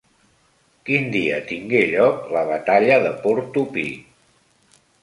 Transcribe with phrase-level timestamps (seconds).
[0.89, 3.89] Quin dia tingué lloc la batalla de Portopí?